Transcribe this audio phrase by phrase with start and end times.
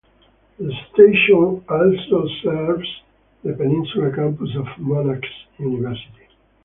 [0.57, 2.89] The station also serves
[3.43, 5.27] the Peninsula Campus of Monash
[5.59, 6.27] University.